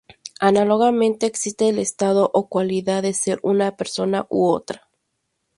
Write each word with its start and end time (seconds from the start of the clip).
Análogamente, 0.39 1.27
existe 1.27 1.69
el 1.69 1.77
estado 1.77 2.31
o 2.33 2.49
cualidad 2.49 3.03
de 3.03 3.13
ser 3.13 3.39
una 3.43 3.77
persona 3.77 4.25
u 4.31 4.47
otra. 4.47 4.89